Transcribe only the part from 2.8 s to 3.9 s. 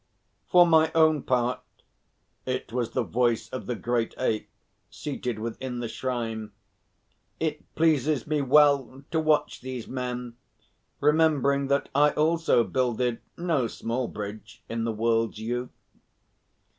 the voice of the